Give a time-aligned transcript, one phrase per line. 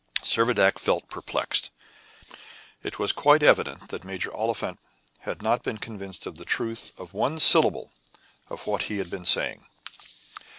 [0.23, 1.69] Servadac felt perplexed.
[2.81, 4.79] It was quite evident that Major Oliphant
[5.19, 7.91] had not been convinced of the truth of one syllable
[8.49, 9.63] of what he had been saying.